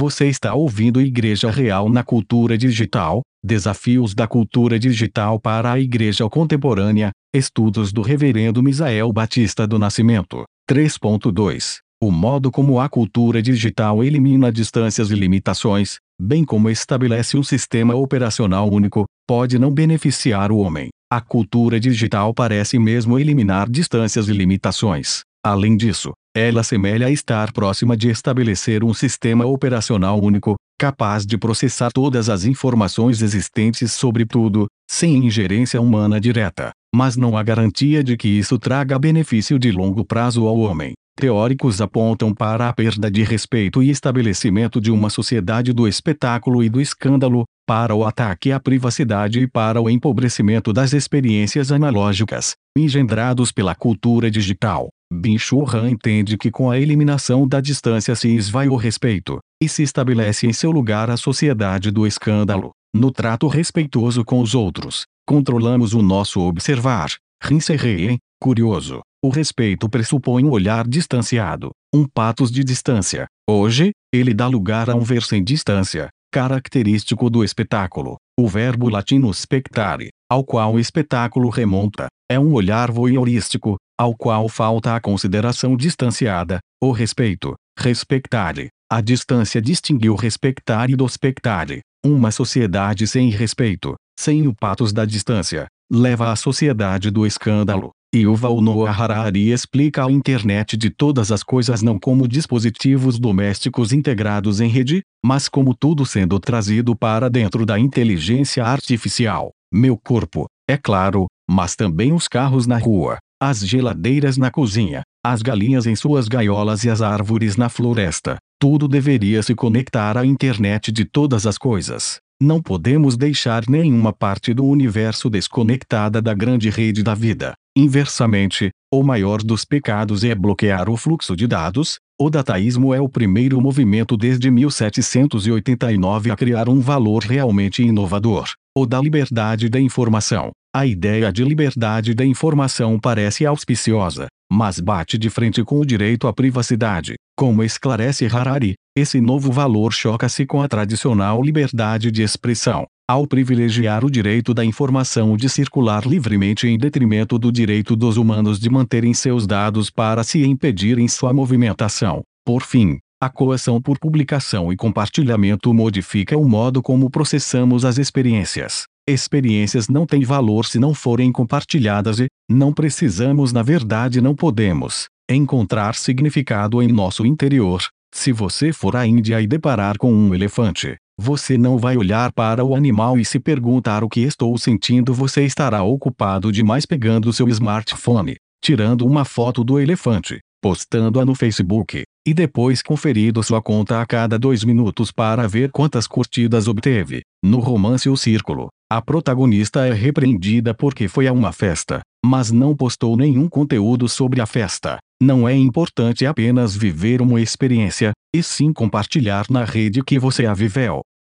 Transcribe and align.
Você 0.00 0.28
está 0.28 0.54
ouvindo 0.54 0.98
Igreja 0.98 1.50
Real 1.50 1.90
na 1.90 2.02
Cultura 2.02 2.56
Digital, 2.56 3.20
Desafios 3.44 4.14
da 4.14 4.26
Cultura 4.26 4.78
Digital 4.78 5.38
para 5.38 5.72
a 5.72 5.78
Igreja 5.78 6.26
Contemporânea, 6.26 7.10
Estudos 7.34 7.92
do 7.92 8.00
Reverendo 8.00 8.62
Misael 8.62 9.12
Batista 9.12 9.66
do 9.66 9.78
Nascimento, 9.78 10.44
3.2. 10.66 11.80
O 12.02 12.10
modo 12.10 12.50
como 12.50 12.80
a 12.80 12.88
cultura 12.88 13.42
digital 13.42 14.02
elimina 14.02 14.50
distâncias 14.50 15.10
e 15.10 15.14
limitações, 15.14 15.96
bem 16.18 16.46
como 16.46 16.70
estabelece 16.70 17.36
um 17.36 17.42
sistema 17.42 17.94
operacional 17.94 18.72
único, 18.72 19.04
pode 19.28 19.58
não 19.58 19.70
beneficiar 19.70 20.50
o 20.50 20.56
homem. 20.56 20.88
A 21.12 21.20
cultura 21.20 21.78
digital 21.78 22.32
parece 22.32 22.78
mesmo 22.78 23.18
eliminar 23.18 23.68
distâncias 23.68 24.30
e 24.30 24.32
limitações. 24.32 25.20
Além 25.44 25.76
disso, 25.76 26.12
ela 26.34 26.62
semelha 26.62 27.10
estar 27.10 27.52
próxima 27.52 27.96
de 27.96 28.08
estabelecer 28.08 28.84
um 28.84 28.94
sistema 28.94 29.44
operacional 29.44 30.22
único, 30.22 30.54
capaz 30.78 31.26
de 31.26 31.36
processar 31.36 31.90
todas 31.92 32.28
as 32.28 32.44
informações 32.44 33.20
existentes 33.20 33.92
sobre 33.92 34.24
tudo, 34.24 34.66
sem 34.88 35.26
ingerência 35.26 35.80
humana 35.80 36.20
direta. 36.20 36.70
Mas 36.94 37.16
não 37.16 37.36
há 37.36 37.42
garantia 37.42 38.04
de 38.04 38.16
que 38.16 38.28
isso 38.28 38.58
traga 38.58 38.98
benefício 38.98 39.58
de 39.58 39.72
longo 39.72 40.04
prazo 40.04 40.46
ao 40.46 40.58
homem. 40.58 40.92
Teóricos 41.16 41.80
apontam 41.80 42.32
para 42.32 42.68
a 42.68 42.72
perda 42.72 43.10
de 43.10 43.24
respeito 43.24 43.82
e 43.82 43.90
estabelecimento 43.90 44.80
de 44.80 44.90
uma 44.90 45.10
sociedade 45.10 45.72
do 45.72 45.86
espetáculo 45.88 46.62
e 46.62 46.68
do 46.68 46.80
escândalo, 46.80 47.44
para 47.66 47.94
o 47.94 48.04
ataque 48.04 48.52
à 48.52 48.60
privacidade 48.60 49.40
e 49.40 49.46
para 49.48 49.80
o 49.80 49.90
empobrecimento 49.90 50.72
das 50.72 50.92
experiências 50.92 51.72
analógicas, 51.72 52.54
engendrados 52.76 53.52
pela 53.52 53.74
cultura 53.74 54.30
digital. 54.30 54.88
Bin 55.12 55.36
Churran 55.36 55.90
entende 55.90 56.38
que 56.38 56.52
com 56.52 56.70
a 56.70 56.78
eliminação 56.78 57.46
da 57.46 57.60
distância 57.60 58.14
se 58.14 58.28
esvai 58.28 58.68
o 58.68 58.76
respeito, 58.76 59.40
e 59.60 59.68
se 59.68 59.82
estabelece 59.82 60.46
em 60.46 60.52
seu 60.52 60.70
lugar 60.70 61.10
a 61.10 61.16
sociedade 61.16 61.90
do 61.90 62.06
escândalo. 62.06 62.70
No 62.94 63.10
trato 63.10 63.48
respeitoso 63.48 64.24
com 64.24 64.40
os 64.40 64.54
outros, 64.54 65.04
controlamos 65.26 65.94
o 65.94 66.02
nosso 66.02 66.40
observar. 66.40 67.10
Rinserrei, 67.42 68.18
curioso. 68.40 69.00
O 69.22 69.30
respeito 69.30 69.88
pressupõe 69.88 70.44
um 70.44 70.50
olhar 70.50 70.86
distanciado, 70.86 71.70
um 71.92 72.06
patos 72.06 72.50
de 72.50 72.62
distância. 72.62 73.26
Hoje, 73.48 73.90
ele 74.14 74.32
dá 74.32 74.46
lugar 74.46 74.88
a 74.88 74.94
um 74.94 75.00
ver 75.00 75.22
sem 75.22 75.42
distância, 75.42 76.08
característico 76.32 77.28
do 77.28 77.42
espetáculo. 77.42 78.16
O 78.38 78.48
verbo 78.48 78.88
latino 78.88 79.32
spectare, 79.34 80.08
ao 80.30 80.44
qual 80.44 80.74
o 80.74 80.78
espetáculo 80.78 81.48
remonta, 81.48 82.06
é 82.30 82.38
um 82.38 82.52
olhar 82.54 82.90
voyeurístico, 82.90 83.76
ao 84.00 84.14
qual 84.14 84.48
falta 84.48 84.96
a 84.96 85.00
consideração 85.00 85.76
distanciada, 85.76 86.58
o 86.82 86.90
respeito, 86.90 87.54
respectare. 87.78 88.68
A 88.90 89.02
distância 89.02 89.60
distingue 89.60 90.08
o 90.08 90.14
respectare 90.14 90.96
do 90.96 91.06
spectare. 91.06 91.80
Uma 92.02 92.30
sociedade 92.30 93.06
sem 93.06 93.28
respeito, 93.28 93.94
sem 94.18 94.48
o 94.48 94.54
patos 94.54 94.90
da 94.90 95.04
distância, 95.04 95.66
leva 95.92 96.32
à 96.32 96.36
sociedade 96.36 97.10
do 97.10 97.26
escândalo. 97.26 97.90
Yuval 98.16 98.62
Noah 98.62 98.90
Harari 98.90 99.52
explica 99.52 100.06
a 100.06 100.10
internet 100.10 100.78
de 100.78 100.88
todas 100.88 101.30
as 101.30 101.42
coisas 101.42 101.82
não 101.82 101.98
como 101.98 102.26
dispositivos 102.26 103.18
domésticos 103.18 103.92
integrados 103.92 104.62
em 104.62 104.68
rede, 104.70 105.02
mas 105.22 105.46
como 105.46 105.74
tudo 105.74 106.06
sendo 106.06 106.40
trazido 106.40 106.96
para 106.96 107.28
dentro 107.28 107.66
da 107.66 107.78
inteligência 107.78 108.64
artificial. 108.64 109.50
Meu 109.70 109.94
corpo, 109.94 110.46
é 110.66 110.78
claro, 110.78 111.26
mas 111.48 111.76
também 111.76 112.14
os 112.14 112.26
carros 112.26 112.66
na 112.66 112.78
rua, 112.78 113.18
as 113.42 113.60
geladeiras 113.60 114.36
na 114.36 114.50
cozinha, 114.50 115.02
as 115.24 115.40
galinhas 115.40 115.86
em 115.86 115.96
suas 115.96 116.28
gaiolas 116.28 116.84
e 116.84 116.90
as 116.90 117.00
árvores 117.00 117.56
na 117.56 117.70
floresta. 117.70 118.36
Tudo 118.60 118.86
deveria 118.86 119.42
se 119.42 119.54
conectar 119.54 120.18
à 120.18 120.26
internet 120.26 120.92
de 120.92 121.06
todas 121.06 121.46
as 121.46 121.56
coisas. 121.56 122.18
Não 122.42 122.60
podemos 122.60 123.16
deixar 123.16 123.64
nenhuma 123.66 124.12
parte 124.12 124.52
do 124.52 124.64
universo 124.66 125.30
desconectada 125.30 126.20
da 126.20 126.34
grande 126.34 126.68
rede 126.68 127.02
da 127.02 127.14
vida. 127.14 127.54
Inversamente, 127.74 128.70
o 128.92 129.02
maior 129.02 129.42
dos 129.42 129.64
pecados 129.64 130.22
é 130.22 130.34
bloquear 130.34 130.90
o 130.90 130.96
fluxo 130.96 131.34
de 131.34 131.46
dados. 131.46 131.98
O 132.20 132.28
dataísmo 132.28 132.92
é 132.92 133.00
o 133.00 133.08
primeiro 133.08 133.58
movimento 133.60 134.16
desde 134.16 134.50
1789 134.50 136.30
a 136.30 136.36
criar 136.36 136.68
um 136.68 136.80
valor 136.80 137.22
realmente 137.22 137.82
inovador, 137.82 138.50
o 138.76 138.84
da 138.84 139.00
liberdade 139.00 139.70
da 139.70 139.80
informação. 139.80 140.50
A 140.72 140.86
ideia 140.86 141.32
de 141.32 141.42
liberdade 141.42 142.14
da 142.14 142.24
informação 142.24 142.96
parece 142.96 143.44
auspiciosa, 143.44 144.28
mas 144.48 144.78
bate 144.78 145.18
de 145.18 145.28
frente 145.28 145.64
com 145.64 145.80
o 145.80 145.84
direito 145.84 146.28
à 146.28 146.32
privacidade. 146.32 147.14
Como 147.36 147.64
esclarece 147.64 148.26
Harari, 148.26 148.74
esse 148.96 149.20
novo 149.20 149.50
valor 149.50 149.92
choca-se 149.92 150.46
com 150.46 150.62
a 150.62 150.68
tradicional 150.68 151.42
liberdade 151.42 152.12
de 152.12 152.22
expressão, 152.22 152.86
ao 153.10 153.26
privilegiar 153.26 154.04
o 154.04 154.10
direito 154.10 154.54
da 154.54 154.64
informação 154.64 155.36
de 155.36 155.48
circular 155.48 156.06
livremente 156.06 156.68
em 156.68 156.78
detrimento 156.78 157.36
do 157.36 157.50
direito 157.50 157.96
dos 157.96 158.16
humanos 158.16 158.60
de 158.60 158.70
manterem 158.70 159.12
seus 159.12 159.48
dados 159.48 159.90
para 159.90 160.22
se 160.22 160.44
impedirem 160.44 161.08
sua 161.08 161.32
movimentação. 161.32 162.22
Por 162.46 162.62
fim, 162.62 162.98
a 163.20 163.28
coação 163.28 163.82
por 163.82 163.98
publicação 163.98 164.72
e 164.72 164.76
compartilhamento 164.76 165.74
modifica 165.74 166.38
o 166.38 166.48
modo 166.48 166.80
como 166.80 167.10
processamos 167.10 167.84
as 167.84 167.98
experiências. 167.98 168.84
Experiências 169.10 169.88
não 169.88 170.06
têm 170.06 170.22
valor 170.22 170.64
se 170.66 170.78
não 170.78 170.94
forem 170.94 171.32
compartilhadas 171.32 172.20
e, 172.20 172.26
não 172.48 172.72
precisamos 172.72 173.52
na 173.52 173.62
verdade 173.62 174.20
não 174.20 174.34
podemos, 174.36 175.06
encontrar 175.28 175.96
significado 175.96 176.80
em 176.80 176.88
nosso 176.88 177.26
interior. 177.26 177.82
Se 178.14 178.30
você 178.30 178.72
for 178.72 178.94
à 178.94 179.06
Índia 179.06 179.40
e 179.40 179.46
deparar 179.46 179.98
com 179.98 180.12
um 180.12 180.32
elefante, 180.32 180.96
você 181.18 181.58
não 181.58 181.76
vai 181.76 181.96
olhar 181.96 182.32
para 182.32 182.64
o 182.64 182.74
animal 182.74 183.18
e 183.18 183.24
se 183.24 183.38
perguntar 183.38 184.04
o 184.04 184.08
que 184.08 184.20
estou 184.20 184.56
sentindo. 184.56 185.12
Você 185.12 185.44
estará 185.44 185.82
ocupado 185.82 186.50
demais 186.52 186.86
pegando 186.86 187.32
seu 187.32 187.48
smartphone, 187.48 188.36
tirando 188.62 189.06
uma 189.06 189.24
foto 189.24 189.62
do 189.62 189.78
elefante, 189.78 190.38
postando-a 190.62 191.24
no 191.24 191.34
Facebook, 191.34 192.04
e 192.30 192.34
depois 192.34 192.80
conferindo 192.80 193.42
sua 193.42 193.60
conta 193.60 194.00
a 194.00 194.06
cada 194.06 194.38
dois 194.38 194.62
minutos 194.62 195.10
para 195.10 195.48
ver 195.48 195.72
quantas 195.72 196.06
curtidas 196.06 196.68
obteve. 196.68 197.22
No 197.42 197.58
romance 197.58 198.08
O 198.08 198.16
Círculo, 198.16 198.68
a 198.88 199.02
protagonista 199.02 199.84
é 199.84 199.92
repreendida 199.92 200.72
porque 200.72 201.08
foi 201.08 201.26
a 201.26 201.32
uma 201.32 201.50
festa, 201.50 202.02
mas 202.24 202.52
não 202.52 202.76
postou 202.76 203.16
nenhum 203.16 203.48
conteúdo 203.48 204.08
sobre 204.08 204.40
a 204.40 204.46
festa. 204.46 204.98
Não 205.20 205.48
é 205.48 205.56
importante 205.56 206.24
apenas 206.24 206.76
viver 206.76 207.20
uma 207.20 207.40
experiência, 207.40 208.12
e 208.32 208.44
sim 208.44 208.72
compartilhar 208.72 209.46
na 209.50 209.64
rede 209.64 210.00
que 210.04 210.16
você 210.16 210.46
a 210.46 210.54
viveu. 210.54 211.00